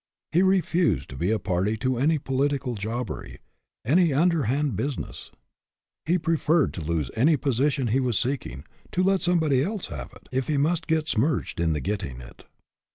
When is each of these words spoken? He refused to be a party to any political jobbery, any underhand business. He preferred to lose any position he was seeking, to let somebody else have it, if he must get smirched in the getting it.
He 0.31 0.41
refused 0.41 1.09
to 1.09 1.15
be 1.15 1.29
a 1.29 1.37
party 1.37 1.77
to 1.77 1.99
any 1.99 2.17
political 2.17 2.73
jobbery, 2.73 3.37
any 3.85 4.11
underhand 4.11 4.75
business. 4.75 5.29
He 6.05 6.17
preferred 6.17 6.73
to 6.73 6.81
lose 6.81 7.11
any 7.15 7.37
position 7.37 7.89
he 7.89 7.99
was 7.99 8.17
seeking, 8.17 8.65
to 8.93 9.03
let 9.03 9.21
somebody 9.21 9.61
else 9.61 9.89
have 9.89 10.11
it, 10.13 10.27
if 10.31 10.47
he 10.47 10.57
must 10.57 10.87
get 10.87 11.07
smirched 11.07 11.59
in 11.59 11.73
the 11.73 11.81
getting 11.81 12.19
it. 12.19 12.45